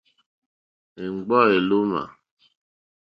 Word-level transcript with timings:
Éŋɡbá 1.03 1.39
èlómà. 1.57 2.01